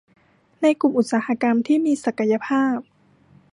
[0.61, 2.75] ในกลุ่มอุตสาหกรรมที่มีศักยภาพ